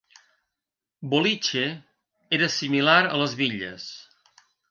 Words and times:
"Boliche" 1.11 1.67
era 2.39 2.49
similar 2.55 2.97
a 3.11 3.23
les 3.25 3.39
bitlles. 3.43 3.87